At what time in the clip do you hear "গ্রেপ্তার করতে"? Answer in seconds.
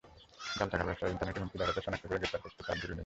2.21-2.59